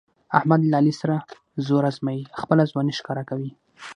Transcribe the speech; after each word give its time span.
احمد 0.37 0.61
له 0.69 0.75
علي 0.79 0.93
سره 1.01 1.15
زور 1.65 1.83
ازمیي، 1.91 2.21
خپله 2.41 2.63
ځواني 2.71 2.93
ښکاره 2.99 3.23
کوي. 3.29 3.51